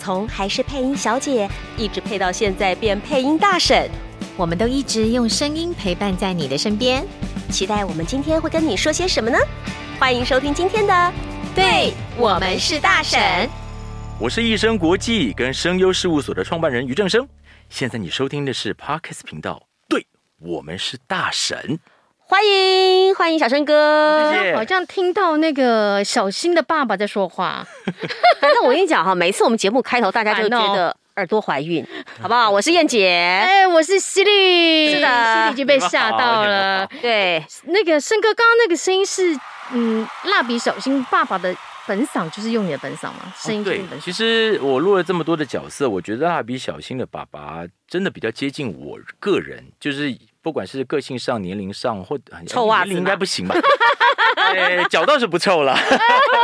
[0.00, 1.46] 从还是配音小姐，
[1.76, 3.88] 一直配到现在变配音大婶，
[4.34, 7.04] 我们都一直用声音陪伴在你的身边。
[7.50, 9.36] 期待我们今天会跟你说些什么呢？
[9.98, 10.94] 欢迎收听今天的
[11.54, 13.20] 《对我们是大婶》。
[14.18, 17.28] 我是易声国际跟声优事务所的创办人于正生。
[17.68, 20.06] 现在你收听的是 Podcast 频道，对
[20.38, 21.78] 我们是大婶。
[22.30, 24.54] 欢迎欢迎小生哥，谢谢。
[24.54, 27.66] 好像听到那个小新的爸爸在说话。
[28.40, 31.84] 反正我跟你讲哈，每次我们节目开头，大家就觉得耳朵怀孕，
[32.22, 32.48] 好不好？
[32.48, 36.86] 我是燕姐，哎，我是犀利，是的，犀利已经被吓到了。
[37.02, 39.36] 对，那个生哥刚刚那个声音是，
[39.72, 41.52] 嗯，蜡笔小新爸爸的
[41.84, 43.34] 本嗓，就是用你的本嗓吗？
[43.36, 43.82] 声音对。
[44.00, 50.16] 其实我录了这么多的角色，我觉得蜡笔小新的爸爸真的比较接近我个人，就是。
[50.42, 53.54] 不管是个性上、年龄上，或臭袜子应该不行吧？
[54.36, 55.76] 哎，脚倒是不臭了。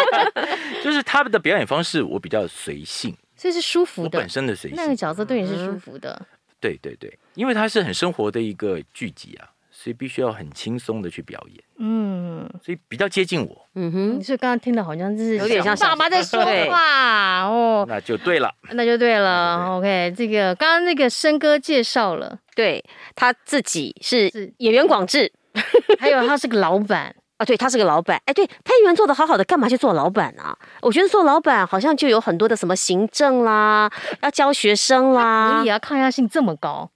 [0.84, 4.18] 就是他们的表演方式，我比较随性，所以是舒服的。
[4.18, 6.14] 本身的随性，那个角色对你是舒服的。
[6.20, 6.26] 嗯、
[6.60, 9.48] 对对对，因为它是很生活的一个剧集啊。
[9.86, 14.20] 所以必须要很轻松的去表演，嗯，所以比较接近我，嗯哼。
[14.20, 19.76] 所以刚刚听的好像是有点像爸爸在说话哦，那就对了，那就对了。
[19.76, 25.32] OK，这个刚刚那个生哥介绍了，对他自己是演员广志，
[26.00, 28.20] 还有他是个老板啊，对他是个老板。
[28.24, 30.58] 哎，对，配音员做的好好的，干嘛去做老板啊？
[30.82, 33.88] 我觉得做老板好像就有很多的什么行政啦，
[34.20, 36.90] 要教学生啦，可以啊，抗压性这么高，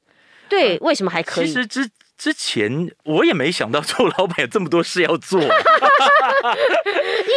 [0.49, 1.47] 对，为什么还可以？
[1.47, 1.89] 其实之
[2.21, 5.41] 之前我也没想到做老板有这么多事要做。
[5.41, 5.47] 一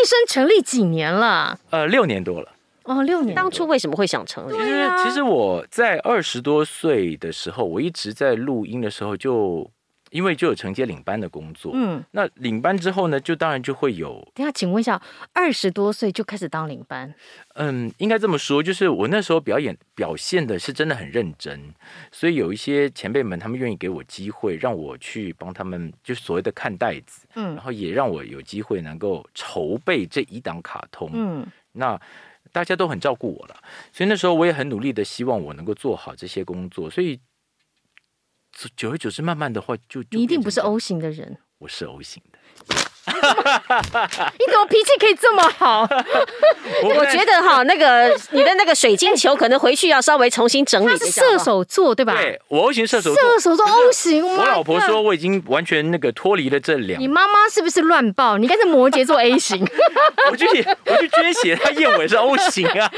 [0.06, 1.58] 生成立几年了？
[1.70, 2.52] 呃，六年多了。
[2.84, 3.34] 哦，六年。
[3.34, 4.52] 当初为什么会想成立？
[4.52, 9.72] 其实，其实我在二十多岁的时候，我一直在录音的时候就。
[10.14, 14.26] 因为就有承接领班的工作，嗯，那领班之后呢，就当然就会有。
[14.36, 15.02] 等下，请问一下，
[15.34, 17.12] 二十多岁就开始当领班？
[17.56, 21.74] 嗯，应该这么说，就是我那时候表演表现的是真的很认真，
[22.12, 32.00] 所以有一些前辈们他们愿意给我机会，让我去帮他们，就所谓的看袋子，嗯，然后也让我有机会能够筹备这一档卡通，嗯，那
[32.52, 33.56] 大家都很照顾我了，
[33.92, 37.20] 所以那时候我也很努力的希望我能够做好这些工作，所以。
[38.76, 41.38] 久而久之，慢慢的话就，就你一定不是 O 型的人。
[41.60, 42.33] 我是 O 型的。
[44.40, 45.82] 你怎么脾气可以这么好？
[46.84, 51.22] 我觉得哈，那个你的那个水晶球可能回去要稍微重新整理一下。
[51.22, 52.16] 射手座对吧？
[52.16, 53.22] 对，我 O 型射手座。
[53.22, 57.02] 射手座 O 型，我老婆说我已经完全那个脱离了这两。
[57.02, 58.38] 你妈妈是不是乱报？
[58.38, 59.66] 你应该是摩羯座 A 型。
[60.32, 60.46] 我去，
[60.86, 62.90] 我去捐血，他验我是 O 型啊。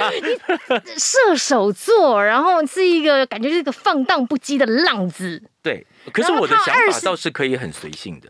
[0.98, 5.42] 射手座，然后是一个感觉是一个放荡不羁的浪子。
[5.64, 8.30] 对，可是我的想法倒是可以很随性的。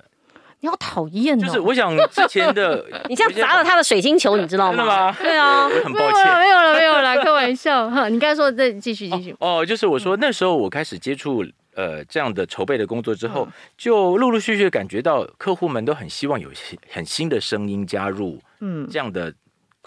[0.62, 1.46] 你好讨厌哦！
[1.46, 4.78] 就是我想之前的， 你这样砸了他的水晶球， 你知道吗？
[4.78, 5.18] 真的吗？
[5.20, 8.08] 对啊，很抱歉，没有了，没有了，开玩笑哈。
[8.10, 11.46] 你刚才说再继续继续哦，就是我说那时候我开始接触
[11.76, 16.50] 呃这样的筹备的工作之后，就陆陆续续感觉到客户们都很希望有
[16.90, 19.34] 很新的声音加入嗯这样的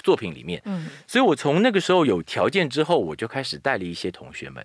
[0.04, 4.64] 作品里面嗯，所以我从那个时候有条件之后，我就开始带了一些同学们，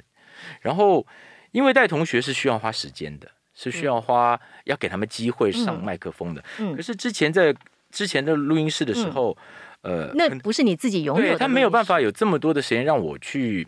[0.61, 1.05] 然后
[1.51, 3.27] 因为带同学是需要花时间的。
[3.53, 6.43] 是需要花，要给他们机会上麦克风的。
[6.59, 7.55] 嗯，可是之前在
[7.91, 9.37] 之前的录音室的时候，
[9.81, 13.67] 呃，那不是你自己拥有的，他没有办法有这么多的时间让我去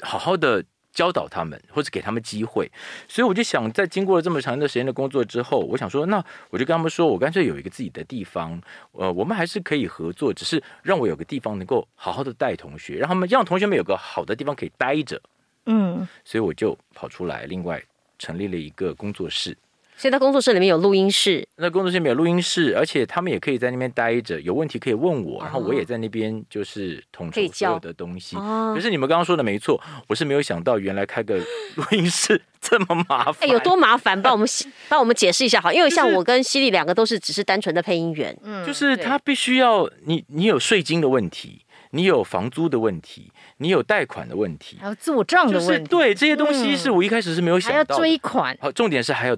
[0.00, 2.70] 好好的教导他们，或者给他们机会。
[3.06, 8.60] 所以我就想，在经过了这么长的时间的工作之后，我想说，那我就跟他们说，我干脆有一个自己的地方，
[8.92, 15.20] 呃，我们还是可以合作，只是让我有个地方能够好好的带同学，让他们让同学们有个好的地方可以待着。
[15.66, 17.82] 嗯，所以我就跑出来，另外。
[18.20, 19.56] 成立了一个工作室，
[19.96, 21.48] 所以他工作室里面有录音室。
[21.56, 28.36] 那工作室里面有录音室，而且他们也可以在那边待着，有问题可以问我，然后我也在那边就是统筹所有的东西。
[28.36, 31.38] 可是你们刚刚说的没错，我是没有想到原来开个
[31.74, 33.36] 录音室 这么麻烦。
[33.40, 34.20] 哎，有多麻烦？
[34.20, 34.46] 帮我们
[34.88, 41.64] 帮我们解释一下好，因为像我跟犀利两个都是只是单纯的配音员，嗯，就是他必须要你，你有税金的问题。
[41.92, 45.88] 你有房租的问题，你有贷款的问题，还有做账的问题。
[45.90, 47.94] 对，这些东西是我一开始是没有想到的。
[47.94, 48.56] 还要追款。
[48.58, 49.36] 好，重点是还有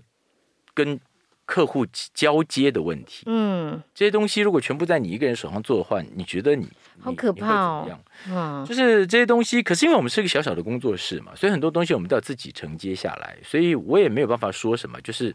[0.73, 0.99] 跟
[1.45, 1.85] 客户
[2.15, 6.69] 交接的问题，嗯，这些东西如果全部在你一个人手上做的话，你觉得你
[7.01, 15.35] 好可怕哦，嗯，就是这些东西，可是因为我们是一个小小的工作室嘛，所以很多东西我们都要自己承接下来，所以我也没有办法说什么，就是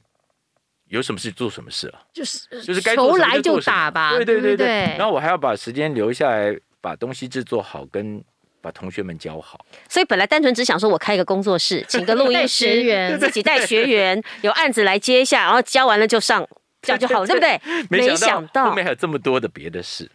[0.87, 8.23] 有什么事做什么事了，就是就是该球来就打吧，对对对对，然后我还要把时间留下来，把东西制作好跟。
[8.61, 16.45] 把同学们教好，所以本来单纯只想说，我开一个工作室，请个录音师， 自己带学员，有案子来接一下，然后教完了就上，
[16.81, 17.61] 这样就好了，对不对？
[17.89, 20.09] 没想到后面还有这么多的别的事，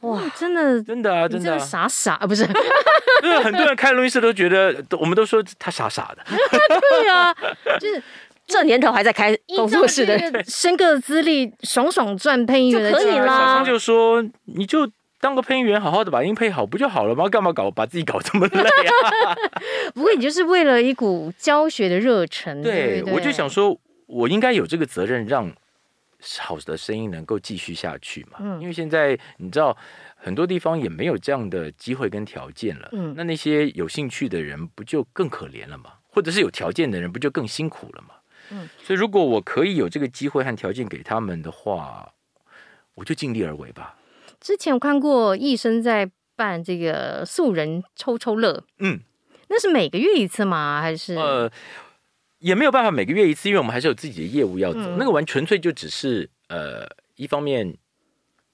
[0.00, 2.44] 哇，真的，真的啊，真的傻傻啊，不是？
[3.22, 6.24] 因为，很多人开录音室都觉得，我们都说他傻傻的，
[6.80, 7.34] 对啊，
[7.80, 8.02] 就是
[8.46, 13.62] 这年头还在开工作室的，升个资历，爽爽赚配音员就可以啦。
[13.64, 14.90] 就说，你就。
[15.24, 17.26] 当个配音员，好好的把音配好不就好了吗？
[17.30, 19.34] 干嘛搞把自己搞这么累啊？
[19.94, 25.50] 不过你就是为了一股教学的热忱，对，对对，我就想说，我应该有这个责任，让
[26.40, 28.36] 好的声音能够继续下去嘛。
[28.40, 29.74] 嗯，因为现在你知道，
[30.14, 32.90] 很多地方也没有这样的机会跟条件了。
[32.92, 35.84] 嗯，那那些有兴趣的人不就更可怜了吗？
[36.10, 38.14] 或者是有条件的人不就更辛苦了吗？
[38.50, 42.12] 嗯，所以如果我可以有这个机会和条件给他们的话，
[42.94, 43.94] 我就尽力而为吧。
[44.44, 49.00] 之前我看过医生在办这个素人抽抽乐，嗯，
[49.48, 50.82] 那是每个月一次吗？
[50.82, 51.50] 还是呃，
[52.40, 54.80] 也没有办法每个月一次，因为我们还是有自己的业务要走。
[54.80, 56.86] 嗯、那个完纯粹就只是呃，
[57.16, 57.74] 一方面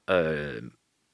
[0.06, 0.52] 呃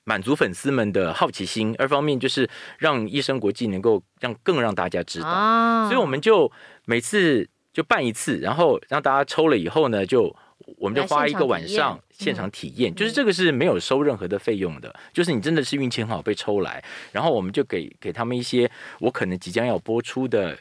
[0.05, 2.47] 满足粉丝们的好奇心，二方面就是
[2.77, 6.53] 让医生国际能够让更让大家知道，啊、所以我们就
[6.85, 10.37] 每次就办一次，然后让大家抽了以后呢，就
[10.79, 11.99] 我们就花一个晚上。
[12.19, 16.83] 现场体验，就是这个是没有收任何的费用的，就是你真的是运气很好被抽来，
[17.13, 18.71] 然后我们就给给他们一些
[19.01, 20.59] 我可能即将要播出的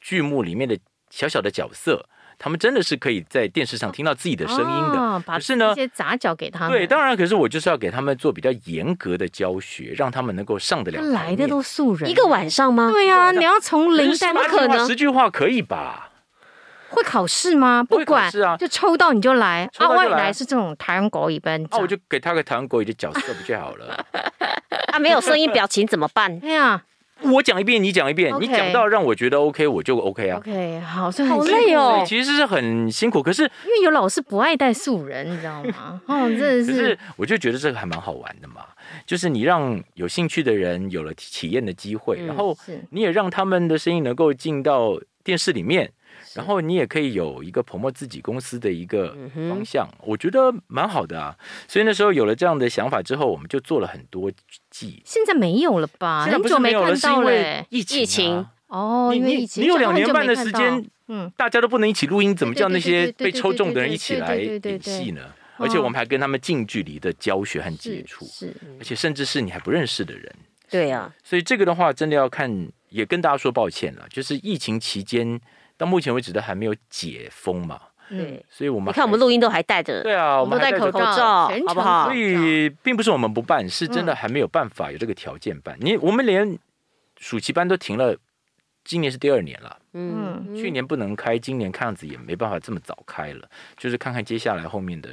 [0.00, 0.76] 剧目里面的
[1.10, 2.08] 小小的角色，
[2.40, 5.22] 他们真的是可以在电视上听到自己的声音的。
[5.24, 6.76] 可是呢，一些杂角给他们。
[6.76, 11.00] 对，当然，可是我就是要给他们做比较严格的教学，让他们能够上得了。
[11.00, 12.90] 来的都素人，一个晚上吗？
[12.90, 16.09] 对呀，你要从零怎么可能十句话可以吧？
[16.90, 17.82] 会考试吗？
[17.82, 19.68] 不管，是啊，就抽到你就来。
[19.78, 24.04] 啊，外来是这种台湾国语班，啊，我就给他个台湾国语的角色不就好了？
[24.92, 26.38] 啊，没有声音表情怎么办？
[26.42, 26.82] 哎呀，
[27.22, 30.38] 我讲一遍，你讲一遍，你讲到让我觉得 OK，我就 OK 啊。
[30.38, 32.02] OK，好，所以好累哦。
[32.04, 36.00] 其实是很辛苦，可是因为有老师不爱带素人，你知道吗？
[36.08, 36.72] 哦，真的是。
[36.72, 38.62] 可是我就觉得这个还蛮好玩的嘛，
[39.06, 42.56] 就是你让有兴趣的人有了体验的机会，然后
[42.90, 45.92] 你也让他们的声音能够进到电视里面。
[46.34, 49.16] 然后你也可以有一个 promote 自己公司的一个
[49.48, 51.36] 方向，嗯、我觉得蛮好的啊。
[51.66, 54.30] 所以那时候有了这样的想法之后，我们就做了很多
[54.70, 55.02] 季。
[55.04, 56.22] 现在没有了吧？
[56.24, 58.02] 现在不是没有了，是因为疫情、啊。
[58.02, 65.22] 疫情哦，因为疫情，你有两年半的时间，嗯，大家都不能一起录音，怎么叫那些被抽中的人一起来演戏呢？
[65.56, 70.32] 而且我们还跟他们近距离的教学和接触，是，是而且甚至是你还不认识的人。
[70.70, 75.40] 对啊，所以这个的话，真的要看，也跟大家说抱歉了，就是疫情期间。
[75.80, 77.80] 到目前为止都还没有解封嘛？
[78.10, 82.04] 对，所以我们你看我们录音都还戴着，对啊，我们都戴口罩，好不好？
[82.04, 85.74] 所以并不是我们不办，是真的还没有办法有这个条件办。
[85.80, 86.58] 你我们连
[87.16, 88.14] 暑期班都停了，
[88.84, 89.78] 今年是第二年了。
[89.94, 93.48] 嗯，去年不能开，今年看样子也没办法这么早开了，
[93.78, 95.08] 就是看看接下来后面的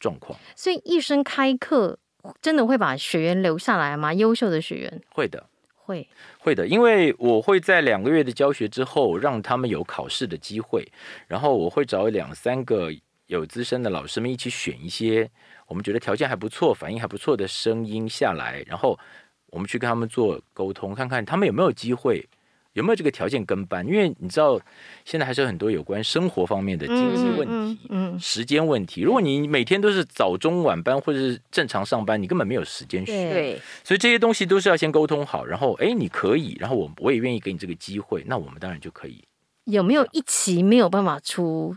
[0.00, 0.38] 状况。
[0.54, 1.98] 所以一生开课
[2.40, 4.14] 真的会把学员留下来吗？
[4.14, 5.44] 优秀的学员会的。
[5.86, 6.06] 会
[6.38, 10.86] 会的，因为我会在两个月的教学之后，让他们有考试的机会，
[11.28, 12.92] 然后我会找两三个
[13.26, 15.30] 有资深的老师们一起选一些
[15.68, 18.98] 我们觉得条件还不错、反应还不错的声音下来，然后
[19.46, 22.28] 我们去跟他们做沟通，看看他们有没有机会。
[22.76, 23.86] 有没有这个条件跟班？
[23.86, 24.60] 因为你知道，
[25.06, 29.00] 现在还是有很多有关生活方面的经济问题、嗯嗯嗯、时间问题。
[29.00, 33.32] 如果你每天都是早中晚班或者是正常上班，你根本没有时间学。
[33.32, 39.24] 对，所以这些东西都是要先沟通好，然后哎，你可以，然后我我也愿意给你这个机会，那我们当然就可以。
[39.64, 41.74] 有没有一期没有办法出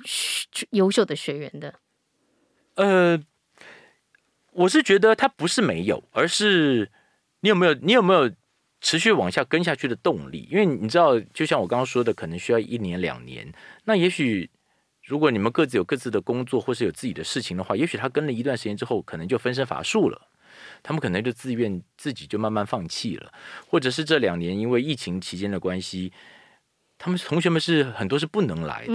[0.71, 1.75] 优秀的学员的？
[2.75, 3.17] 呃，
[4.51, 6.91] 我是觉得他不是没有，而是
[7.39, 8.29] 你有没有，你有没有？
[8.81, 13.51] 持续往下跟下去的动力，因为你知道，就像我刚刚说的，可能需要一年两年。
[13.85, 14.49] 那也许，
[15.03, 20.29] 如果你们各自有各自的工作，或是有自己的事情的话，也许他跟了一段时间之后，可能就分身乏术了。
[20.81, 23.31] 他们可能就自愿自己就慢慢放弃了，
[23.67, 26.11] 或者是这两年因为疫情期间的关系，
[26.97, 28.93] 他们同学们是很多是不能来的。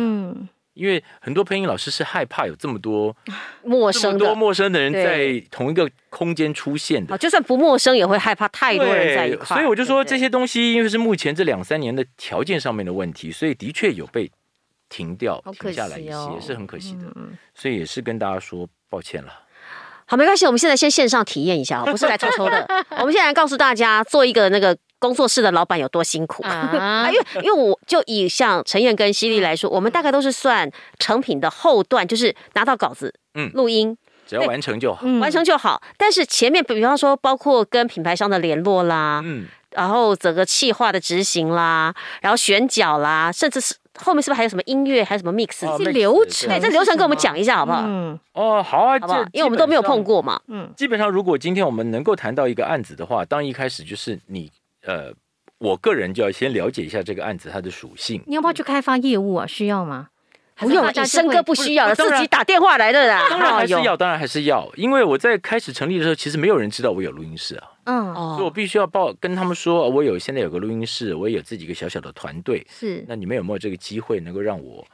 [0.74, 3.16] 因为很多配音老师是害怕有这么多
[3.64, 9.56] 陌生多陌生的人在同一个空间出现的，就算不陌生也会害怕太多人在一块。
[9.56, 14.30] 所以我就说这些东西，因为是目前这两三年的条件上面的问题，所以的确有被
[14.88, 17.06] 停掉、哦、停下来一些，是很可惜的。
[17.16, 19.32] 嗯、所以也是跟大家说抱歉了。
[20.06, 22.66] 好，没关系，我们现在先线上体验一下，不是来抽抽的。
[23.00, 27.10] 我们现在来告诉大家，做一个那个工作室的老板有多辛苦 啊！
[27.12, 33.94] 因为因为我就以像陈燕跟犀利来说，我们大概都是算成品的后段，就是拿到稿子，嗯，录音，
[34.26, 35.82] 只要完成就好，完成就好。
[35.98, 43.74] 但是前面，比方说，包括跟品牌商的联络啦，嗯，然后整个企划的执行啦，然后选角啦，甚至是。
[43.96, 45.64] 后面是不是还有什么音乐，还有什么 mix？
[45.64, 47.84] 哦、是流程，对，这流程跟我们讲一下好不好？
[47.86, 49.20] 嗯，哦，好啊，好不好？
[49.30, 50.40] 因为我们都没有碰过嘛。
[50.48, 54.50] 嗯，基本上如果今天我们能够谈到一个案子的话，当一开始就是你，
[54.86, 55.12] 呃，
[55.58, 58.22] 我个人就要先了解一下这个案子它的属性。
[58.26, 59.46] 你要不要去开发业务啊？
[59.46, 60.08] 需要吗？
[60.56, 63.26] 不用，生哥不需要了，自己打电话来的啦。
[63.28, 67.72] 当然还是要，当然还是要，因为我在开始成立的时候，其实没有人知道我有录音室啊。
[67.86, 72.64] 嗯，所以我必须要报跟他们说，我有现在有个录音室，我也有自己一个小小的团队。
[72.70, 74.86] 是，那你们有没有这个机会能够让我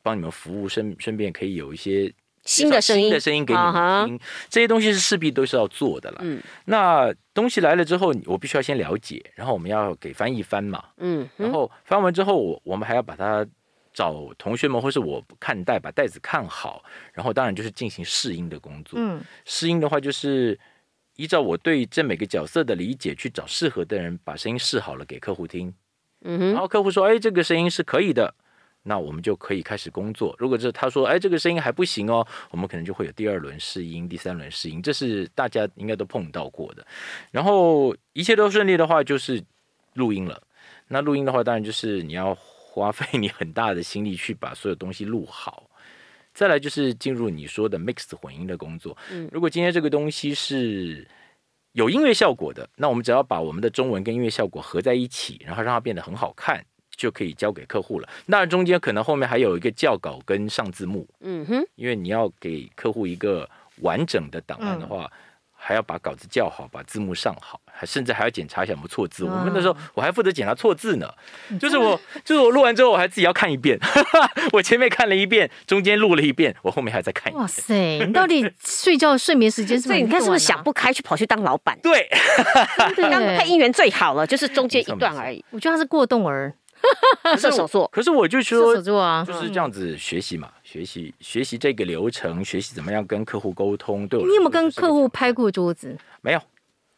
[0.00, 2.12] 帮你们服务，顺顺便可以有一些
[2.44, 4.20] 新的声音、新的声音给你们听？
[4.48, 6.18] 这些东西是势必都是要做的了。
[6.22, 10.84] 嗯，那东西来了之后，我必须要先了解，然后我们要给翻译翻嘛。
[10.98, 13.46] 嗯，然后翻完之后，我我们还要把它。
[13.92, 16.80] 找同学们，或是我看带，把袋子看好，
[17.12, 18.96] 然后当然就是进行试音的工作。
[18.96, 20.56] 嗯，试音的话就是
[21.16, 25.74] 依照我对这每个角色的理解，去找适合的人，把声音试好了给客户听。
[26.22, 28.32] 嗯，然后客户说：“哎，这个声音是可以的。”
[28.82, 30.34] 那我们就可以开始工作。
[30.38, 36.86] 如果是他说：“哎，这个声音还不行哦。”我们可能就会有第二轮试音、第三轮试音，这是大家应该都碰到过的。
[37.30, 39.42] 然后一切都顺利的话，就是
[39.94, 40.42] 录音了。
[40.88, 42.36] 那录音的话，当然就是你要。
[42.72, 45.68] 花费你很大的心力去把所有东西录好，
[46.32, 48.96] 再来就是进入你说的 mix 混音的工作。
[49.10, 51.04] 嗯，如果今天这个东西是
[51.72, 56.64] 有音乐效果的，那我们只要把我们的中文跟音乐效果合在一起，然后让它变得很好看，
[57.00, 58.08] 就可以交给客户了。
[58.26, 61.08] 那中间可能后面还有一个校稿跟上字幕。
[61.20, 63.48] 嗯哼，因为你要给客户一个
[63.80, 65.04] 完整的档案的话。
[65.04, 65.10] 嗯
[65.62, 69.24] 还要把稿子校好，把字幕上好，还甚至还要检查一下有没有错字。
[69.24, 71.06] 我们那时候我还负责检查错字呢，
[71.60, 73.78] 就是我就是我录完之后我还自己要看一遍，
[74.54, 77.42] 我前面看了一遍，中间录了一遍，我后面还在看一遍。
[77.42, 80.00] 哇塞，你到底睡觉睡眠时间是不是？
[80.00, 81.78] 你看是不是想不开去跑去当老板？
[81.82, 82.08] 对，
[82.96, 85.44] 当配音员最好了，就是中间一段而已。
[85.50, 86.54] 我觉得他是过动儿。
[87.38, 94.06] 射手座，可是我就说，射手座啊，就是这样子学习嘛，学习学习这个流程，学习怎么样跟客户沟通。
[94.08, 95.96] 对，你有没有跟客户拍过桌子？
[96.22, 96.40] 没有。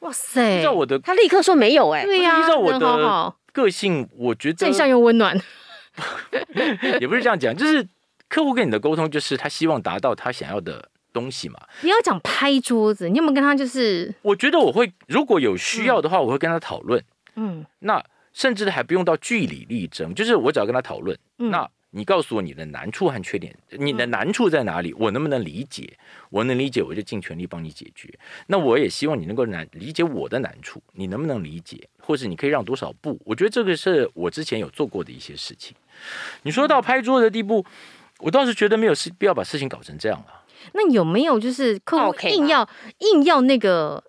[0.01, 0.59] 哇塞！
[0.59, 2.05] 依照我的，他立刻说没有哎。
[2.05, 5.41] 对呀，依照我的个性，我觉得正向又温暖。
[7.01, 7.87] 也不是这样讲，就是
[8.29, 11.61] 客户跟你的沟通，就是他希望达到他想要的东西嘛。
[11.83, 14.12] 你要讲拍桌子，你有没有跟他就是？
[14.23, 17.03] 我觉得我会，如果有需要的话，我会跟他讨论。
[17.37, 18.03] 嗯，那。
[18.33, 21.19] 甚至还不用到据理力争，就是我只要跟他讨论。
[21.39, 24.95] 嗯、那你告诉我你的难处和缺点，你的难处在哪里？
[24.95, 25.99] 我能不能理解？
[26.31, 28.09] 我能理解，我就尽全力帮你解决。
[28.47, 31.87] 那我也希望你能够难理解我的难处，你能不能理解？
[32.01, 33.21] 或是你可以让多少步？
[33.27, 35.77] 我觉得这个是我之前有做过的一些事情。
[36.43, 37.67] 你说到拍桌的地步，
[38.21, 40.41] 我倒是觉得没有事必要把事情搞成这样啊。
[40.73, 42.67] 那有没有就是客户硬要
[43.01, 44.03] 硬要那个？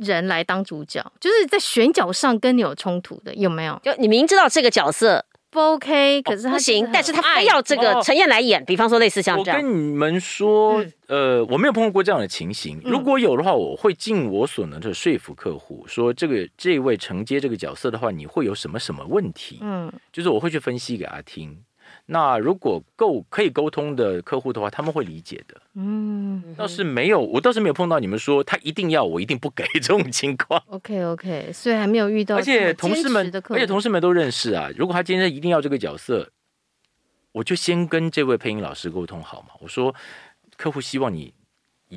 [0.00, 3.80] 人来当主角，就是在选角上跟你有冲突的，有没有？
[3.82, 8.60] 就你明知道这个角色不 OK，可是他、哦、不行，但是他非要这个陈燕来演。
[8.60, 12.80] 哦、比方说类似像这样，我跟你们说，嗯、呃，我没有碰到过这样的情形。
[12.84, 19.58] 如果有的话，我会尽我所能的说服客户，说这个这位承接这个角色的话，你会有什么什么问题？
[19.60, 21.58] 嗯，就是我会去分析给他听。
[22.06, 25.60] 那如果够可以沟通的客户的话，他们会理解的。
[25.74, 30.62] 嗯，倒是没有，我倒是没有碰到你们说他一定要，我一定不给这种情况。
[30.66, 32.36] OK OK，所以还没有遇到。
[32.36, 34.70] 而且同事们，而且同事们都认识啊。
[34.76, 36.30] 如果他今天一定要这个角色，
[37.32, 39.48] 我就先跟这位配音老师沟通好嘛。
[39.60, 39.94] 我说，
[40.56, 41.32] 客户希望你。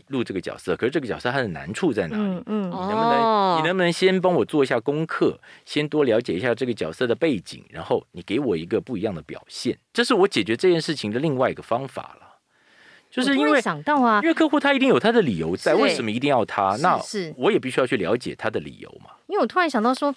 [0.07, 2.23] 录这个角色，可是这个角色它的难处在哪里？
[2.23, 12.29] 嗯，嗯，你能不能、哦、你能不能先帮我做一下功课，先多了解一下这个角色的背景，然后你给我一个不一样的表现，这是我解决这件事情的另外一个方法了。
[13.11, 16.75] 就是因为想到啊，因为客户他一定有他的理由在，为什么一定要他？
[16.81, 19.11] 那是我也必须要去了解他的理由嘛。
[19.27, 20.15] 因为我突然想到说，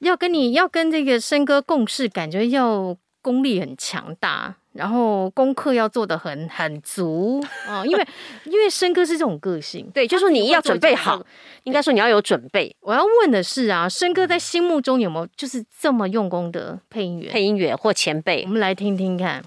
[0.00, 4.56] 要跟你要跟这个森哥共事，感觉要功力很强大。
[4.76, 8.06] 然后功课要做的很很足啊， 因为
[8.44, 11.24] 因为森哥是这种个性，对，就是说你要准备好，
[11.64, 12.74] 应该说你要有准备。
[12.80, 18.42] 我要问的是啊，申哥在心目中有没有就是这么用功的配音员、配音员或前辈？
[18.44, 19.42] 我们来听听看。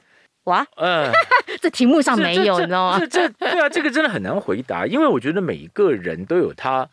[0.45, 1.11] 哇，嗯，
[1.61, 2.99] 这题目上没有，你知道吗？
[2.99, 6.89] 这这对啊，这个真的很难回答，因为我觉得每一个人都有他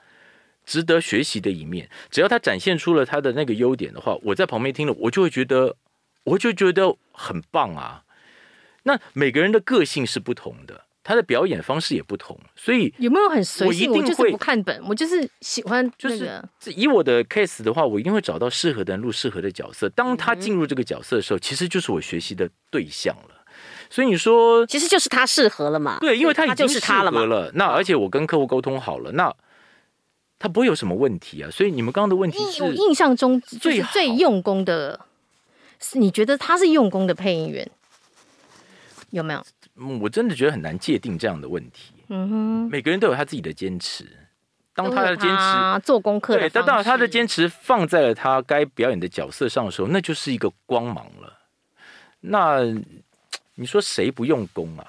[0.67, 5.77] 值得学习的一面，只要他展现出了他的那个优点的话，我在旁边听了，我就会觉得，
[6.25, 8.03] 我就觉得很棒啊。
[8.87, 10.83] 那每个人的个性是不同的。
[11.09, 13.89] 他的表演方式也不同，所以有没有很随性？
[13.89, 16.43] 我一定会不看本，我就是喜欢就是
[16.75, 19.89] 以我的 case 的话，我一定会找到适合的人录适合的角色。
[19.91, 23.45] 当他进入这个角色的时候，其实就是我学习的对象了。
[23.89, 25.99] 所以你说，其实就是他适合了嘛？
[26.01, 27.25] 对，因为他已经就是他了嘛。
[27.55, 29.33] 那而且我跟客户沟通好了，那
[30.41, 31.49] 他不会有什么问题啊。
[31.53, 35.07] 所以你们刚刚的问题是，我印象中最最用功的，
[35.93, 37.71] 你觉得他是用功的配音员
[39.17, 39.43] 有没有？
[40.01, 41.93] 我真的觉得很难界定这样的问题。
[42.09, 44.07] 嗯哼，每个人都有他自己的坚持。
[44.75, 51.33] 当他的坚持做功课，对，当当他的坚持放在了他该表演的角色上的时候，那就是一个光芒了。
[52.21, 52.59] 那
[53.55, 54.85] 你说谁不用功啊？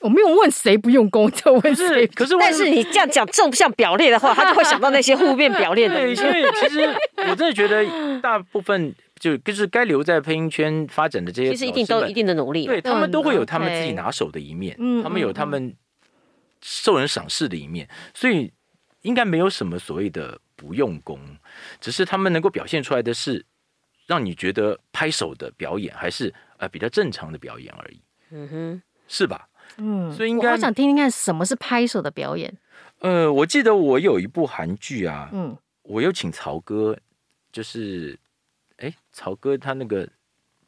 [0.00, 2.06] 我没有问谁不用功， 就问谁。
[2.08, 5.94] 可是，但是你这样讲正向表列的话，他就会想到那些负面表列的。
[5.94, 6.80] 对，因为其实
[7.28, 7.84] 我真的觉得
[8.20, 8.94] 大部分。
[9.20, 15.74] 就就是该留在配音圈发展的这些，其实一定都有一定的努力，对他们都会有他们自己拿手的一面，嗯，他们有他们
[16.60, 18.52] 受人赏识的一面，所以
[19.02, 21.18] 应该没有什么所谓的不用功，
[21.80, 23.46] 只是他们能够表现出来的是
[24.06, 29.48] 让你觉得拍手的表演，还是呃比较正常的表演而已，嗯哼，是吧？
[29.76, 32.52] 嗯，所以应该我想听听看什么是拍手的表演。
[32.98, 36.98] 呃，我记得我有一部韩剧啊，嗯，我有请曹哥，
[37.52, 38.18] 就是。
[38.78, 40.08] 哎，曹哥他那个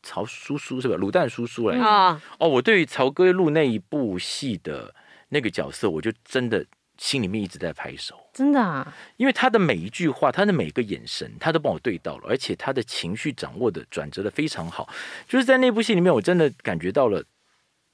[0.02, 0.94] 曹叔叔是吧？
[0.96, 2.22] 卤蛋叔叔来啊！
[2.38, 4.94] 哦，我对于曹哥录那一部戏的
[5.30, 6.64] 那个角色，我就真的
[6.98, 8.94] 心里面一直在拍手，真的啊！
[9.16, 14.88] 因为他的每一句话，他的每个眼神，他都帮我对到了，而且他的情绪掌握的转折的非常好，
[15.26, 17.25] 就是在那部戏里面，我真的感觉到了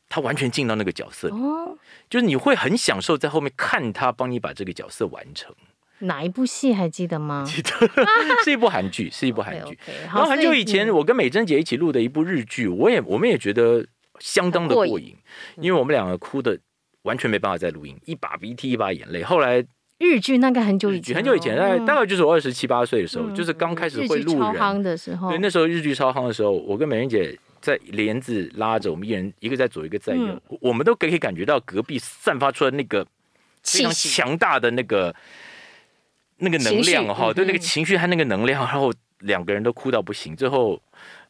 [0.09, 1.79] 他完全进到那个角色里，哦，
[2.11, 5.55] 就是你会很享受在后面看他帮你把这个角色完成。
[6.03, 7.45] 哪一部戏还记得吗？
[7.47, 7.71] 记得，
[8.45, 9.75] 是一部韩剧， 是一部韩剧。
[9.75, 13.87] Okay, okay, 然后很久以前，我跟美珍姐一起录的一部日剧，我也我们也觉得
[14.19, 15.17] 相当的过瘾，
[15.57, 16.59] 因为我们两个哭的
[17.03, 19.23] 完全没办法再录音，一把鼻涕一把眼泪。
[19.23, 19.65] 后来
[19.99, 25.31] 日剧那个很久以前，很久以前，大概大概就是我二十七八岁的时候，就是刚开始会录人的时候。
[25.31, 33.07] 对，那时候日剧超夯的时候，我跟美珍姐在帘子拉着，我们一人一个在左，一个在右，我们都可以感觉到隔壁散发出来那个
[33.63, 35.15] 非常强大的那个。
[36.43, 40.35] 那个能量哈，绪对那个情绪和那个能量，嗯、然后两个人都哭到不行。
[40.35, 40.81] 最后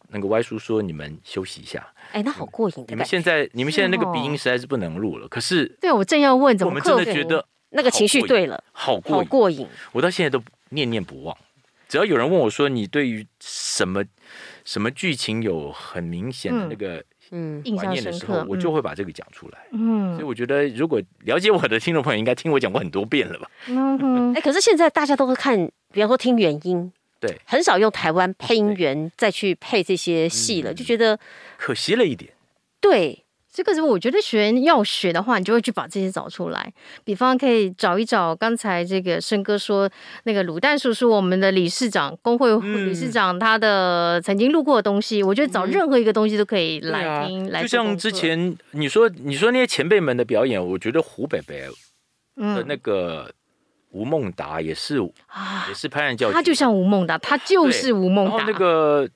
[0.09, 2.85] 那个歪叔说：“你们休息一下。”哎，那好过瘾！
[2.89, 5.29] 你们现在你们现在那个鼻音实在是不能录了。
[5.29, 9.69] 可是，对我正要问，怎么我们真的觉得那个情绪对了，好过瘾，好过瘾。
[9.93, 11.37] 我到现在都念念不忘。
[11.89, 14.03] 只要有人问我说：“你对于什么
[14.65, 19.59] 什么剧情有很明显的那个？”嗯印，怀念的时候，我就会把这个讲出来。
[19.73, 23.51] 嗯，所以我觉得，如果了解我的听众朋友，应该听我讲过很多遍了吧？
[23.69, 24.35] 嗯哼。
[24.35, 25.59] 哎，可是现在大家都会看，
[25.93, 31.19] 比方说听原音，对，很少用台湾配音员再去配这些戏了，就觉得
[31.57, 32.33] 可惜了一点。
[32.81, 33.22] 对。
[33.53, 36.73] 这个是我觉得学要学的话，你就会去把这些找出来。
[37.05, 39.91] 比方可以找一找刚才这个申哥说
[40.25, 47.45] 那个卤蛋叔叔，我们的理事长工会理事长，他的曾经录过的东西，嗯、我觉得找任何一个东西都可以来听。
[47.45, 51.69] 啊、来，就像之前你说你说那些前辈们的表演，我觉得胡北北
[52.37, 53.31] 的那个
[53.91, 58.39] 吴孟达也是，啊、也是拍案叫绝，他就像吴孟达，他就是吴孟达。
[58.39, 59.07] 然后那个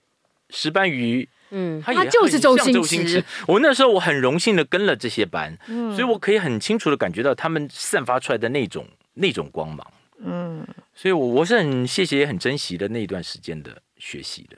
[0.51, 1.27] 石斑鱼。
[1.51, 3.25] 嗯，他就是周星驰。
[3.47, 9.87] 我那时候我很荣幸的跟了这些班，嗯，所以我可以很清楚的感觉到他们散发出来的那种那种光芒。
[10.19, 14.57] 嗯，所以我我是很谢谢也很珍惜的那一段时间的学习的。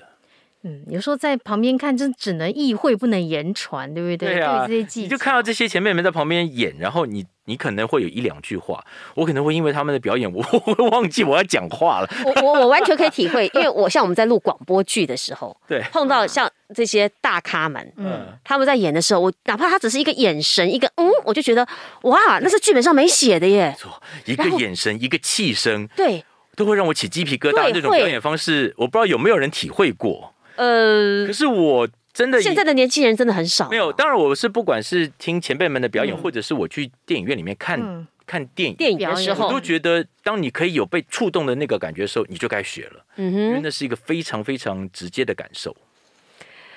[0.63, 4.35] 嗯，有时候在旁边看，就只能意会不能言传，对不对？
[4.35, 7.25] 对啊，对这些你就看到这些前辈们在旁边演，然后你。
[7.49, 8.85] 你可能会有一两句话，
[9.15, 12.09] 我可能会因为他们的表演，我 会忘记我要讲话了。
[12.25, 21.67] 我我我完全可以体会，因为我像我们在录广播剧的时候，对，碰到像这些大咖们，嗯，他们在演的时候，我哪怕他只是一个眼神，一个嗯，我就觉得
[22.03, 23.75] 哇，那是剧本上没写的耶。
[23.79, 23.91] 错，
[24.27, 26.23] 一个眼神，一个气声，对，
[26.55, 27.73] 都会让我起鸡皮疙瘩。
[27.73, 30.35] 这种表演方式，我不知道有没有人体会过。
[30.57, 31.89] 呃，可是我。
[32.19, 33.71] 真的，现在的年轻人真的很少。
[33.71, 37.79] 没有，当然我是不管是听前辈们的表演，或者是我去电影院里面看
[38.27, 43.05] 看电影电影的时候，我都觉得，当你可以有被触动的那个感觉的时候，你就该学了。
[43.19, 45.77] 嗯哼，因为那是一个非常非常直接的感受。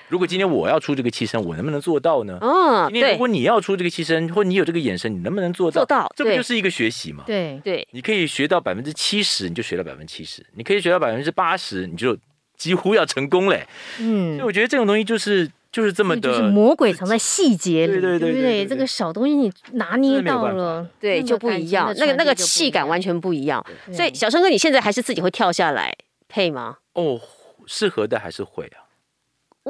[0.06, 2.38] 如果今天我要出这个气声，我能不能做到呢？
[2.40, 5.80] 嗯，今天如果你要出这个气声，或你有这个眼神，你能不能做到？
[5.80, 7.24] 做到，这不就是一个学习吗？
[7.26, 12.16] 对对，你可以学到百分之七十，你就学到百分之七十；你可以学到百分之八十，你就
[12.62, 13.66] 几乎要成功嘞。
[13.98, 15.50] 嗯，所以我觉得这种东西就是。
[15.72, 18.66] 就是这么的，就是魔鬼藏在细节里，对对对，对不对？
[18.66, 23.64] 这个小东西你拿捏到了，对，就不一样，那个那个气感完全不一样。
[23.90, 25.90] 所以小生哥，你现在还是自己会跳下来
[26.28, 26.76] 配吗？
[26.92, 27.18] 哦，
[27.66, 28.84] 适合的还是会啊。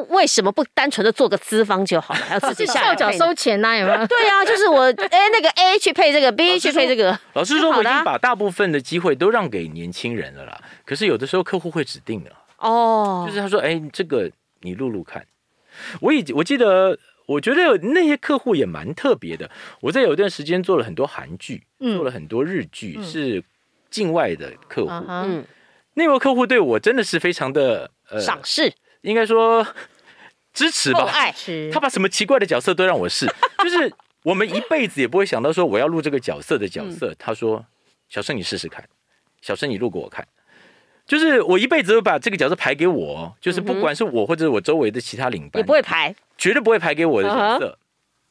[0.08, 3.76] 为什么不单纯的做个资方就好了，还要自己下脚 收钱呐？
[3.76, 3.98] 有没有？
[4.08, 7.16] 对啊，就是我哎，那个 A 去配这个，B 去配这个。
[7.34, 10.60] 老师说，我已经把大部分的机会都让给年轻人了啦。
[10.84, 15.26] 可是有的时候客户会指定的哦，就是他说，哎，这个你录录看。
[16.00, 19.50] 我已我记得，我觉得那些客户也蛮特别的。
[19.80, 23.42] 我在有一段时间做了很多韩剧，做了很多日剧，是
[23.90, 24.90] 境外的客户。
[25.08, 25.44] 嗯，
[25.94, 28.72] 那位客户对我真的是非常的呃赏识。
[29.00, 29.66] 应该说
[30.52, 31.34] 支持吧，爱
[31.72, 33.26] 他把什么奇怪的角色都让我试，
[33.64, 37.10] 就是我们一辈子也不会想到说我要录这个角色的角色。
[37.10, 37.64] 嗯、他说
[38.08, 38.88] ：“小生你试试看，
[39.40, 40.24] 小生你录给我看。”
[41.06, 47.78] 就是我一辈子会把这个角色排给我，就是不管是我或者是我周围的其他领班也不会排，绝对不会排给我的角色。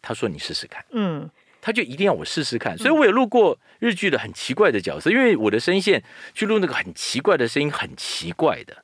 [0.02, 1.30] 他说：“你试试看。”嗯，
[1.62, 2.76] 他就一定要我试试看。
[2.78, 6.02] 所以我也录过日剧的很奇怪的角色，因为我的声线
[6.34, 8.78] 去录那个很奇怪的声音，很奇怪的，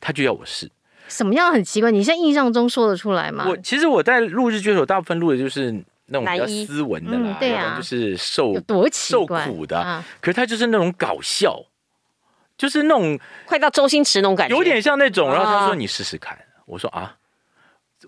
[0.00, 0.70] 他就要我试。
[1.06, 1.90] 什么样很奇怪？
[1.90, 3.44] 你现在印象中说得出来吗？
[3.46, 5.70] 我其实我在录日剧的时候，大部分录的就是
[6.06, 9.78] 那种比较斯文的啦，嗯、对啊，就是受多受苦的。
[9.78, 11.62] 啊、可是他就是那种搞笑，
[12.56, 15.28] 就是那种快到周星驰那种感觉，有点像那种。
[15.30, 17.16] 然后他说：“你试试看。”我说：“啊，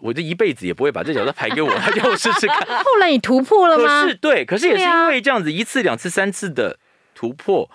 [0.01, 4.03] 我这一辈子也不会把这角色排给我， 他叫我试试看。”后来你突破了吗？
[4.05, 6.79] 可是对，可是也是因为这样子一次、两次、三次的
[7.15, 7.71] 突破。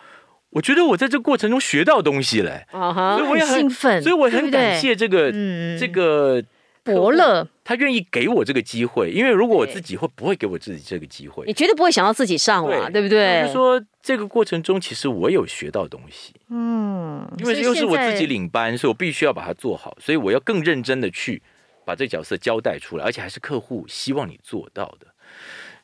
[0.51, 5.31] 我觉得我在这过程中学到东西了，所以我也很兴奋，所以我很感谢这个
[5.79, 6.43] 这个
[6.83, 11.45] 伯乐，他愿意给我这个机会，因为如果我自己会不会给我自己这个机会？
[11.45, 13.41] 你绝对不会想到自己上嘛，对不对？
[13.41, 21.41] 就是说这个过程中，其实我有学到东西，嗯，因为又是我自己领班，所以我必须要把它做好，所以我要更认真的去
[21.85, 25.07] 把这个角色交代出来，而且还是客户希望你做到的。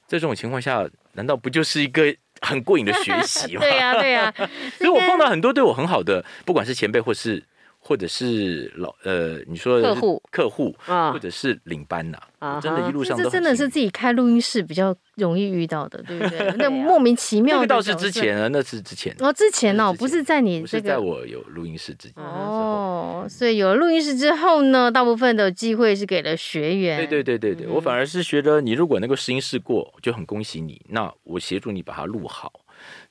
[0.08, 2.16] 在这种情况下，难道不就是一个？
[2.40, 4.50] 很过瘾的学习嘛， 对呀、啊，对呀、啊。
[4.78, 7.44] 所以我碰到很多对我很好的，不管是前辈或是
[7.88, 16.52] 或者是老呃，你说的客户客户啊，或者是领班呐、啊，真的，一路上都真的是自己开录音室比较容易遇到的，对不对？
[16.60, 17.62] 那莫名其妙的。
[17.62, 26.98] 那个倒是之前啊，那是之前哦，之前哦，不是在你这个，在我有录音室之前哦，所以有了录音室之后呢，大部分的机会是给了学员。
[26.98, 30.82] 对对对对对，我反而是觉得你如果能够试音试过，就很恭喜你。
[30.90, 32.52] 那我协助你把它录好。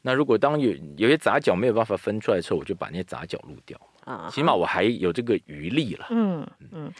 [0.03, 6.07] 那如果当有有些杂角没有办法分出来的时候，我就把那些杂角录掉啊，起码我还有这个余力了。
[6.11, 6.90] 嗯嗯，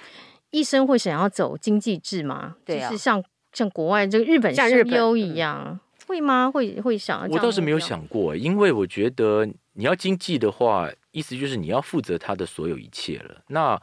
[0.51, 2.57] 医生会想要走经济制吗？
[2.65, 6.51] 对啊，就是像像国外这个日本像日优一样，会吗？
[6.51, 7.27] 会会想？
[7.31, 13.41] 我倒是没有想过，因为我觉得你要经济的话，意思就是你要负责他的所有一切了。
[13.49, 13.81] 那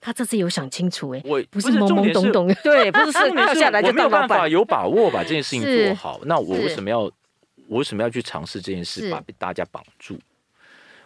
[0.00, 6.20] 他这次有想清楚哎，我不是懵懵懂懂， 对，不是掉下来就没有办法有把握把这件事情做好。
[6.24, 7.10] 那我为什么要？
[7.68, 10.18] 我为什么要去尝试这件事，把大家绑住？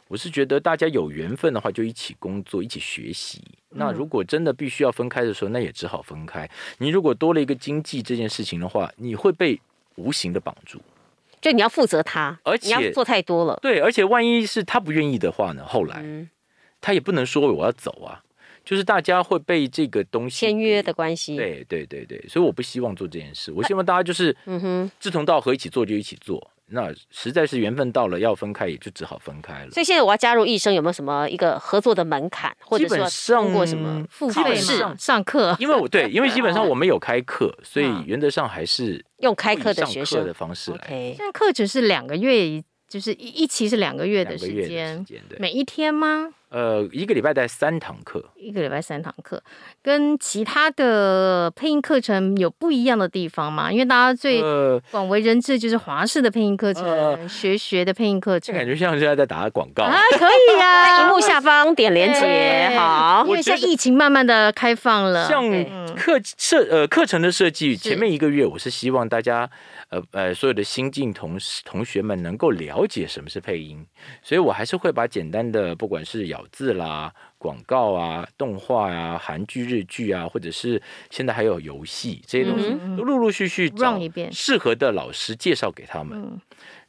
[0.09, 3.43] 我是觉得大家有缘分的话，就一起工作，一起学习。
[3.71, 6.49] 那如果真的必须要分开的时候，那也只好分开。
[6.79, 9.61] 你如果多了一个经济这件事情的话，你会被
[9.97, 10.81] 无形的绑住，
[11.41, 13.59] 就你要负责他，而且你要做太多了。
[13.61, 15.65] 对，而且万一是他不愿意的话呢？
[15.67, 16.05] 后来
[16.81, 18.23] 他也不能说我要走啊。
[18.65, 23.53] 就是大家会被这个东西签约的关系，对对对对，所以我不希望做这件事。
[23.53, 26.51] 我希望大家就是，嗯哼，志同道合，一起做就一起做。
[26.69, 29.71] 那实在是缘分到了要分开，也就只好分开了。
[29.71, 35.57] 所以现在我要加入医生，有没有什么一个合作的门槛，或者说通过什么付费上上课？
[35.61, 40.87] 因为我对，因为基本上 我们有开课，所以原则上还是用开课的学生的方式来。
[40.89, 45.07] 现在课程是两个月，就是一一期是两个月的时间，
[45.39, 46.33] 每一天吗？
[46.57, 49.43] 呃，一个礼拜带三堂课，一个礼拜三堂课，
[49.83, 53.71] 跟其他的配音课程有不一样的地方吗？
[53.71, 54.41] 因为大家最
[54.91, 65.45] 广为人知就是华视的配音课程，呃、学学的配音课程，感觉像现在在打广告啊，可以啊，荧幕下方点连接，好，因为现在疫情慢慢的开放了，像
[65.95, 69.51] 课设呃课程的设计，前面一个月我是希望大家。
[69.89, 73.87] 呃呃，所有的新进同同学们能够了解什么是配音，
[74.21, 83.97] 所以我还是会把简单的，不管是咬字啦、广告啊、动画啊、韩剧、日剧啊，或者是现在还有游戏这些东西，都陆陆续续找
[84.33, 86.41] 适合的老师介绍给他们。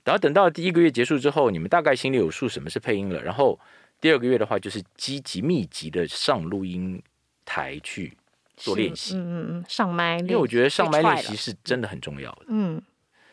[0.03, 3.21] 然后等到第一个月结束之后，你们大概心里有数什么是配音了。
[3.21, 3.59] 然后
[4.01, 6.99] 第二个月的话，就是积极密集的上录音
[7.45, 8.17] 台去。
[8.57, 12.45] 做练习，嗯嗯嗯，上麦，因为我觉得上麦练习是真的很重要的。
[12.49, 12.81] 嗯，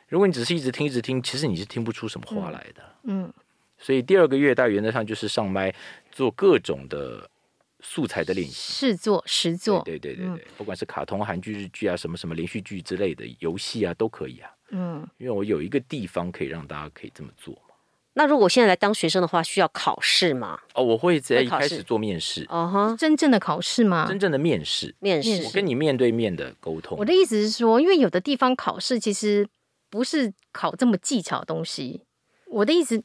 [0.08, 2.82] 如果你只是一直听一直听，其实你是听不出什么话来的。
[3.04, 3.32] 嗯，
[3.78, 5.74] 所以第二个月大原则上就是上麦
[6.12, 7.28] 做各种的
[7.80, 14.50] 素材的练习，试做实做，对对对对对，不管是卡通、韩剧、日剧啊，什么什么连续剧之类的游戏啊，都可以啊。
[14.70, 17.60] 嗯，因为我有一个地方可以让大家可以这么做嘛。
[18.16, 20.58] 那如果现在来当学生的话，需要考试吗？
[20.74, 22.46] 哦，我会在一开始做面试。
[22.48, 24.06] 哦哈，真正的考试吗？
[24.08, 26.96] 真正的面试，面试，我跟你面对面的沟通。
[26.96, 29.46] 我的意思是说，因为有的地方考试其实
[29.90, 32.02] 不是考这么技巧的东西。
[32.46, 33.02] 我的意思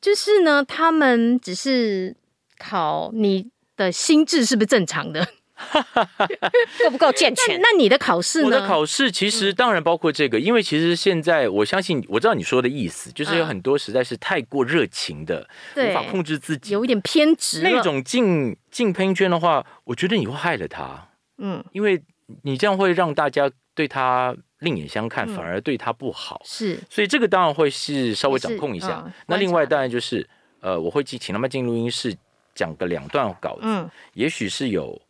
[0.00, 2.16] 就是呢，他们只是
[2.58, 5.28] 考你的心智是不是正常的。
[6.84, 7.60] 够不够健全？
[7.60, 8.46] 那你的考试呢？
[8.46, 17.62] 我的考试其实当然包括这个，因为其实现在我相信我知道你说的意思，就是有很多实在是太过热情的，无法控制自己，有一点偏执。
[17.62, 21.08] 那种进进配音圈的话，我觉得你会害了他。
[21.38, 22.02] 嗯，因为
[22.42, 26.42] 你这样会让大家对他另眼相看，反而对他不好。
[26.44, 29.04] 是，所以这个当然会是稍微掌控一下。
[29.26, 30.28] 那另外当然就是
[30.60, 32.16] 呃，我会请请他们进录音室
[32.54, 35.00] 讲个两段稿子，也许是有。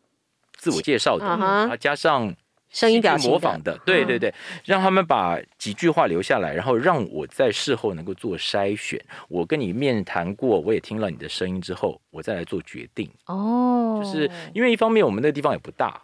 [0.64, 2.34] 自我介绍的啊，加上
[2.70, 4.32] 声音表情模仿的，对对对，
[4.64, 8.98] 让他们把几句话留下来，然后让我在事后能够做筛选。
[9.28, 13.08] 我跟你面谈过，我也听了你的声音之后，我再来做决定。
[13.26, 16.00] 哦，就是因为一方面我们那个地方也不大，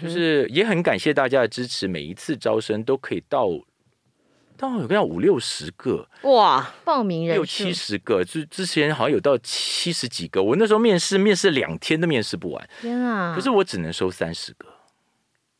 [0.00, 3.48] 就是也很感谢大家的支持，每一次招生都可以到。
[4.56, 10.42] 当然有个要五六十个哇，报名人六七十个，就之前好像有到七十几个。
[10.42, 12.68] 我那时候面试，面试两天都面试不完。
[12.80, 13.34] 天啊！
[13.34, 14.66] 可是我只能收三十个，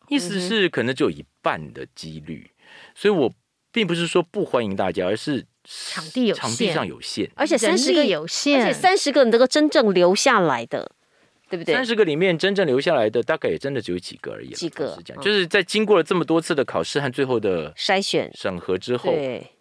[0.09, 2.51] 意思是可能只有一半的几率。
[2.95, 3.33] 所以我
[3.73, 10.93] 并不是说不欢迎大家，而是场地有场地上有限，而且三十个有限，而且三十个你能够真正留下来的。
[11.55, 11.75] 对不对？
[11.75, 14.49] 三十个里面真正留下来的，大概也真的只有几个而已。
[14.51, 19.13] 几个，就是在经过了这么多次的考试和最后的筛选审核之后。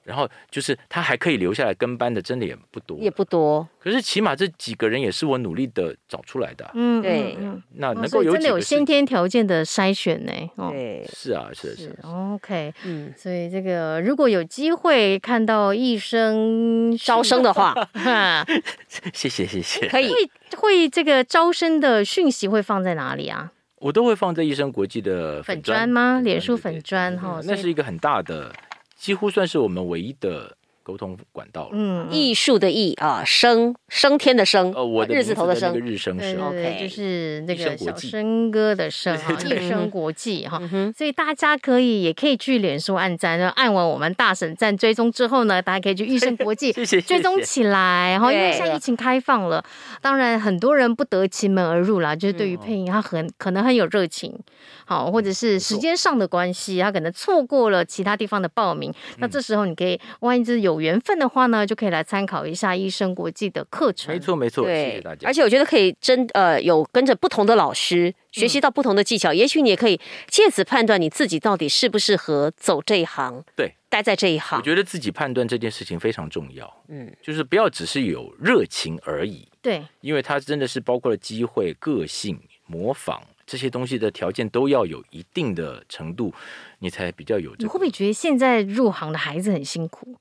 [0.03, 3.67] 然后就是他还可以留下来跟班的，真的也不多，也不多。
[3.79, 6.69] 可是起码这几个人也是我努力的找出来的。
[6.73, 7.37] 嗯，对。
[7.75, 10.31] 那能够有真的有先天条件的筛选呢？
[10.69, 11.95] 对，是啊，是是。
[12.03, 17.73] OK，嗯，所以这个如果有机会看到艺生招生的话，
[19.13, 19.87] 谢谢谢谢。
[19.87, 23.51] 可以会会这个招生的讯息会放在哪里啊？
[23.79, 26.21] 我都会放在艺生国际的粉砖吗？
[26.23, 28.53] 脸书粉砖哈，那是一个很大的。
[28.95, 31.69] 几乎算是我们唯一的沟通管道了。
[31.71, 40.61] 嗯，艺术的艺啊，升升天的升，呃，我的日字头的升，日升是 OK，就是那个小生哥的生哈，艺声国际哈。
[40.95, 48.11] 所以大家可以也可以去脸书按赞，然后按完我们大神赞追踪之后呢，大家可以去艺升国际 追踪起来。
[48.11, 49.63] 然后因为现在疫情开放了，
[50.01, 54.37] 当然很多人不得其门而入啦，就是对于配音他很可能很有热情。
[54.85, 58.93] 好，或者是时间上的关系，他可能错过了其他地方的报名。
[59.17, 64.13] 那这时候你可以，万一就是有缘分的话呢，就可以来参考一下医生国际的课程。
[64.13, 65.27] 没错，没错，谢谢大家。
[65.27, 73.43] 而且我觉得可以真呃有跟着不同的老师学习到不同的技巧，也许你也可以借此判断你自己到底适不适合走这一行。
[73.55, 74.59] 对，待在这一行。
[74.59, 76.83] 我觉得自己判断这件事情非常重要。
[76.87, 79.47] 嗯，就是不要只是有热情而已。
[79.61, 83.21] 对，因为它真的是包括了机会、个性、模仿。
[83.45, 86.33] 这些东西的条件都要有一定的程度，
[86.79, 87.63] 你才比较有这个。
[87.63, 90.15] 你会不会觉得现在入行的孩子很辛苦？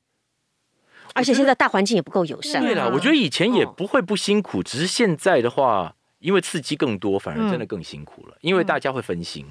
[1.14, 2.62] 而且现在大环境也不够友善。
[2.62, 8.36] 对啦，我觉得以前也不会不辛苦，只是现在的话，因为刺激更多，反而真的更辛苦了。
[8.40, 9.46] 因为大家会分心。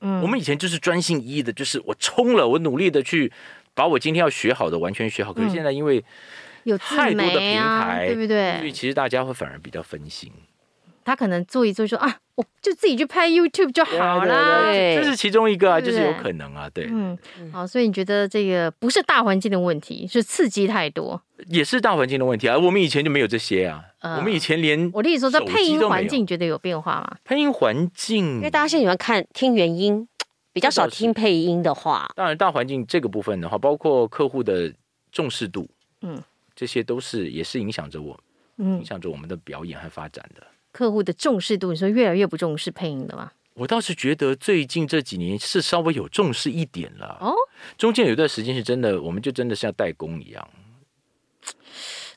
[0.00, 3.30] 嗯，我们以前就是专心一意的，就是我冲了，我努力的去
[3.74, 5.32] 把我今天要学好的完全学好。
[5.32, 6.02] 可是现在因为
[6.64, 8.56] 有太多的平台，对不对？
[8.58, 10.32] 所以其实大家会反而比较分心。
[11.04, 17.18] 他可能做一做说啊，我就自己去拍 YouTube 就好了，对，这是其中一个啊，就是有可能啊，对，嗯，
[17.52, 22.56] 好，所以你觉得这个不是大环境的问题，是刺激太多，也是大环境的问题啊。
[22.58, 23.84] 我们以前就没有这些啊，
[24.16, 27.16] 我们以前连我的意思说，在配音环境觉得有变化吗？
[27.24, 30.06] 配音环境，因为大家现在喜欢看听原音，
[30.52, 32.10] 比较少听配音的话。
[32.14, 34.72] 当然，大环境这个部分的话，包括客户的
[35.12, 35.68] 重视度，
[36.02, 36.22] 嗯，
[36.54, 38.18] 这些都是也是影响着我，
[38.58, 38.78] 嗯。
[38.78, 40.46] 影响着我们的表演和发展的。
[40.72, 43.32] 客户的重视度，你说越来越不重视配音的吗？
[43.54, 47.18] 我倒是觉得最近这几年是稍微有重视一点了。
[47.20, 47.34] 哦，
[47.76, 50.48] 中间有一段时间是真的，我们就真的像代工一样。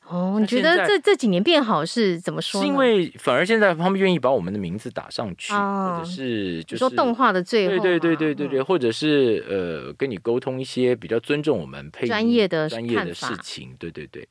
[0.07, 2.61] 哦，你觉得这这几年变好是怎么说？
[2.61, 13.75] 是因为反而现在他们愿意把我们的名字打上去，哦、或者是就是说动画的最后，对对对对对对，嗯、或者是呃跟你沟通一些比较尊重我们配音专业的专业的事情。
[13.79, 14.27] 对对对。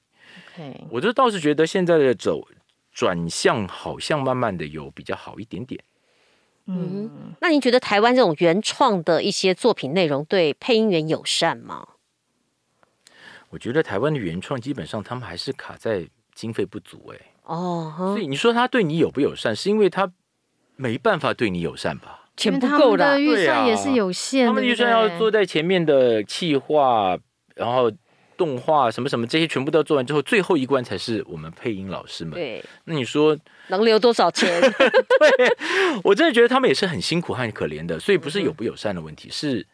[0.90, 2.46] 我就倒是觉得现在的走。
[2.92, 5.82] 转向好像慢慢的有比较好一点点。
[6.66, 11.88] 嗯，那您觉得台湾这种原创的一些作品内容对配音员友善吗？
[13.50, 17.18] 我觉得台湾的原创基本上他们还是卡在经费不足哎。
[17.44, 20.12] 哦，所以你说他对你友不友善，是因为他
[20.76, 22.28] 没办法对你友善吧？
[22.36, 24.48] 钱不够的，预算也是有限的。
[24.48, 27.18] 他们预算要坐在前面的企划，
[27.56, 27.90] 然后。
[28.36, 32.34] 动画什么什么这些全部都做完之后，最后一关才是我们配音老师们。
[32.34, 33.36] 对，那你说
[33.68, 34.60] 能留多少钱？
[34.70, 35.56] 对，
[36.04, 39.66] 我真的觉得他们也是很辛苦和可怜的，所以不是友不友善的问题，是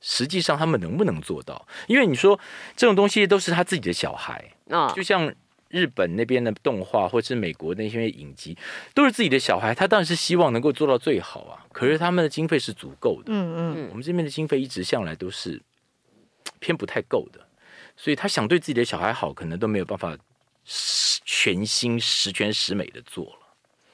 [0.00, 1.66] 实际上他们能不能做到？
[1.86, 2.38] 因为你说
[2.76, 5.32] 这种东西都是他自己的小孩啊，就像
[5.68, 8.56] 日本那边的动画，或是美国那些影集，
[8.94, 11.64] 都是自己的小孩，他当然是希望能够做到最好啊。
[11.72, 15.62] 可是他们的经费是足够的，嗯嗯，我们这边的经费一直向来都是
[16.58, 17.40] 偏不太够的。
[17.96, 20.16] 所以他想对自己的小孩好，可能都没有办法
[21.24, 23.38] 全心十全十美的做了。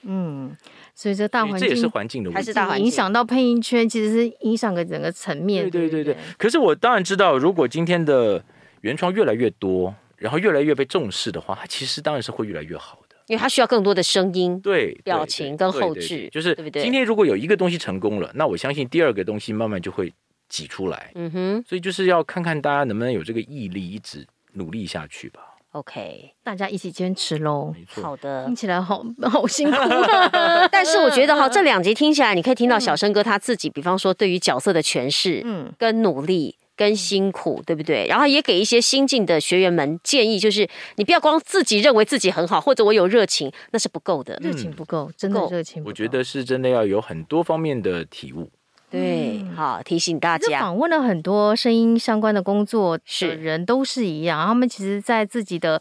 [0.03, 0.57] 嗯，
[0.95, 5.69] 所以这大环境这也是环境的问题，还是大影响到配音圈，其实是影响个整个层面。
[5.69, 6.17] 对对对对。
[6.39, 8.43] 可是我当然知道，如果今天的
[8.83, 16.83] 原创越来越多，然后越来越被重视的话，它其实当然是会越来越好的，因为它需要更多的声音、对表情跟后置，就是对不对？
[16.83, 20.13] 今天如果有一个东西成功了，那我相信第二个东西慢慢就会。
[20.49, 25.41] 挤出来，嗯哼，所以就是要看看大家能不能有这个毅力，一直努力下去吧。
[25.73, 27.71] OK，大家一起坚持喽。
[27.75, 29.77] 没错，好的，听起来好 好辛苦，
[30.73, 38.07] 但是我觉得哈， 这两集听起来，你可以听到小生哥他自己，比方说对于角色的诠释，嗯，跟努力跟辛苦，对不对？
[38.09, 45.91] 然后也给一些新进的学员们建议，就是你不要光自己认为自己很好，或者我有热情，那是不够的，热情不够，真的热情不够。
[45.91, 48.51] 我觉得是真的要有很多方面的体悟。
[48.91, 50.61] 对，好提醒大家。
[50.61, 55.81] 访问了很多声音相关的工作的人，都是一样，他们其实，在自己的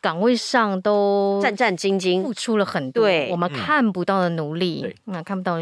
[0.00, 5.58] 岗位上都战战兢兢，付出了很多，我们看不到的努力，那看不到。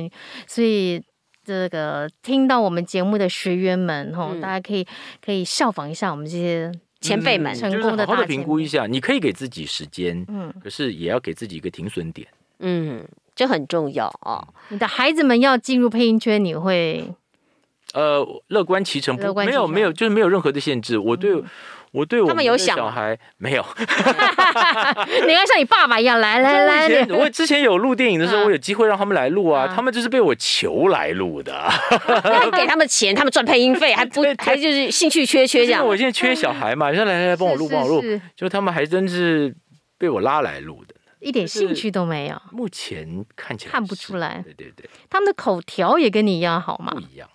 [0.47, 1.03] 所以，
[1.45, 4.87] 这个听到我们节目的学员们，哈，大家可以
[5.25, 6.71] 可以效仿一下我们这些
[7.01, 8.87] 前辈们，成功的好好的评估一下。
[8.87, 12.29] 你可以给自己时间，嗯，可是也要给自己一个停损点，
[12.61, 13.05] 嗯。
[13.37, 14.49] 这很重要哦！
[14.71, 17.13] 你的孩子们要进入配音圈，你会
[17.93, 20.99] 呃乐观其成，不没有没有，就是没有任何的限制。
[20.99, 21.35] 我对
[21.93, 23.65] 我对我的小孩没有，
[25.27, 27.07] 你要像你爸爸一样来来来。
[27.11, 31.55] 我之前有录电影的时候，我有机会让他们来录啊，他们就是被我求来录的，
[32.57, 35.87] 给他们钱，他们赚配音费，还不 还就是兴趣缺缺这样。
[35.87, 38.03] 我现在缺小孩嘛，人家来来来帮我录帮我录，
[38.35, 39.55] 就他们还真是
[39.97, 40.95] 被我拉来录的。
[41.27, 44.41] 一点兴趣都没有，目前看起来看不出来。
[44.45, 46.93] 对对对，他们的口条也跟你一样好吗？
[46.95, 47.29] 不一样。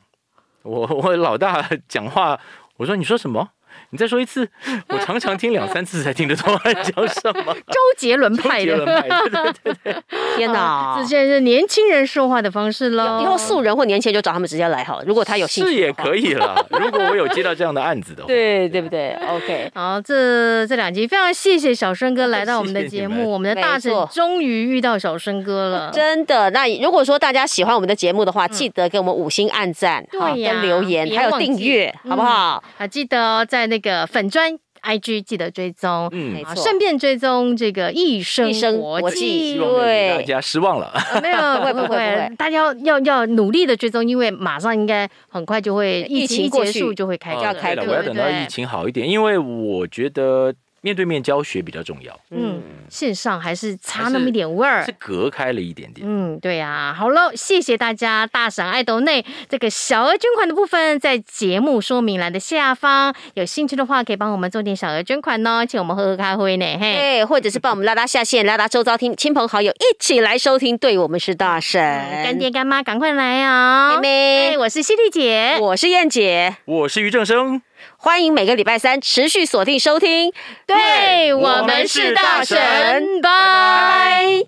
[0.64, 2.40] 我 我老大讲话，
[2.78, 3.50] 我说你说什么？
[3.92, 4.48] 你再说一次，
[4.88, 7.54] 我常常听两三次才听得懂 他讲什么。
[7.68, 9.96] 周杰伦派的，对对对，
[10.38, 10.96] 天哪！
[10.98, 13.22] 这现在是年轻人说话的方式喽。
[13.22, 15.06] 以后素人或年轻人就找他们直接来好了。
[15.06, 16.66] 如果他有兴趣，是也可以了。
[16.72, 19.72] 如果我有接到这样的案子的话，对对不对？OK。
[19.76, 26.50] 好，这这两集非常谢谢小生哥来到我们的节目，我们的大婶终于遇到小生哥了，真的。
[26.52, 32.64] 那如果说大家喜欢我们的节目的话，记得给我们五星按赞，好，跟留言，还有订阅，好不好？
[32.78, 34.58] 还，记得哦，在那个粉砖。
[34.84, 50.52] IG 记得追踪，嗯，没错，顺便追踪这个一生国际，对，大家失望了，没有， 不会不会，大家要要要努力的追踪，因为马上应该很快就会疫情结束就会开，要开，我要等到疫情好一点，因为我觉得。
[50.82, 71.80] 面对面教学比较重要，嗯，线上还是差那么一点味儿，是隔开了一点点，嗯，对啊，好了，谢谢大家，大神爱豆内这个小额捐款的部分在节目说明栏的下方，有兴趣的话可以帮我们做点小额捐款哦，请我们喝喝咖啡呢，嘿，或者是帮我们拉拉下线，拉拉周遭听亲朋好友一起来收听，对我们是大神，
[72.24, 77.62] 干爹干妈赶快来啊，妹妹，我是犀利姐，我是燕姐，我是于正生。
[77.98, 80.32] 欢迎每个礼拜三持续锁定收听，
[80.66, 84.44] 对，我们是大神，拜拜。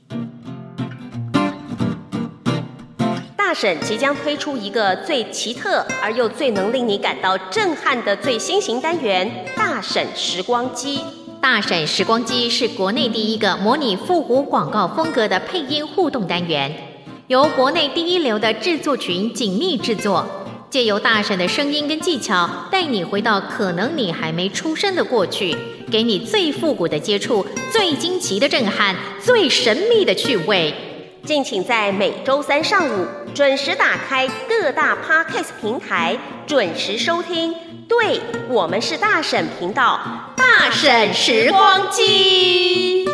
[3.35, 11.01] 大婶即将推出一个最奇特而又最能令你感到震撼的最新型单元——大婶时光机。
[11.39, 16.73] 大婶时光机是国内第一个模拟复古广告风格的配音互动单元，
[17.27, 20.25] 由国内第一流的制作群紧密制作。
[20.73, 25.55] 借由大婶的声音跟技巧，带你回到可能你还没出生的过去，
[25.91, 30.73] 给你最复古的接触、最惊奇的震撼、最神秘的趣味。
[31.23, 33.05] 敬请在每周三上午
[33.35, 37.53] 准时打开各大 Podcast 平台，准时收听。
[37.87, 43.07] 对，我们是大婶频道，大婶时光机。